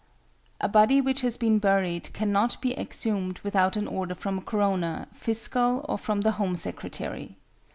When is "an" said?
3.77-3.85